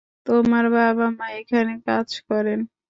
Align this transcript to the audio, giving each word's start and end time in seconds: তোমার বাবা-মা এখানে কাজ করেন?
তোমার 0.27 0.65
বাবা-মা 0.75 1.27
এখানে 1.39 1.73
কাজ 1.87 2.09
করেন? 2.27 2.59